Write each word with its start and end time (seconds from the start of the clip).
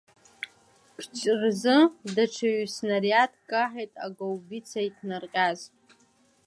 Қҷ 0.99 1.19
рзы 1.41 1.77
даҽа 2.13 2.47
ҩҩ-снариадк 2.55 3.37
каҳаит 3.49 3.91
агаубица 4.05 4.79
иҭнарҟьаз. 4.87 5.59